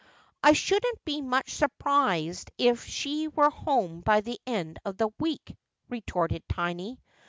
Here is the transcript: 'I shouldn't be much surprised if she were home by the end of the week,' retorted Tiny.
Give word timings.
'I 0.43 0.53
shouldn't 0.53 1.05
be 1.05 1.21
much 1.21 1.53
surprised 1.53 2.49
if 2.57 2.85
she 2.85 3.27
were 3.27 3.51
home 3.51 4.01
by 4.01 4.21
the 4.21 4.39
end 4.47 4.79
of 4.83 4.97
the 4.97 5.09
week,' 5.19 5.55
retorted 5.89 6.41
Tiny. 6.49 6.99